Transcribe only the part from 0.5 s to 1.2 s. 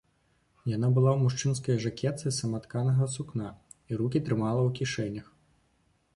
Яна была ў